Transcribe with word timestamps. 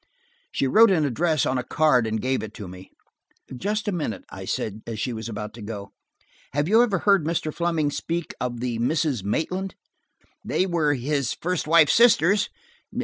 She 0.51 0.65
wrote 0.65 0.89
an 0.89 1.05
address 1.05 1.45
on 1.45 1.59
a 1.59 1.63
card 1.63 2.07
and 2.07 2.19
gave 2.19 2.41
it 2.41 2.55
to 2.55 2.67
me. 2.67 2.91
"Just 3.55 3.87
a 3.87 3.91
minute," 3.91 4.23
I 4.31 4.45
said, 4.45 4.81
as 4.87 4.99
she 4.99 5.13
was 5.13 5.29
about 5.29 5.53
to 5.53 5.61
go. 5.61 5.91
"Have 6.53 6.67
you 6.67 6.81
ever 6.81 6.97
heard 6.97 7.23
Mr. 7.23 7.53
Fleming 7.53 7.91
speak 7.91 8.33
of 8.41 8.61
the 8.61 8.79
Misses 8.79 9.23
Maitland?" 9.23 9.75
"They 10.43 10.65
were–his 10.65 11.35
first 11.35 11.67
wife's 11.67 11.93
sisters. 11.93 12.49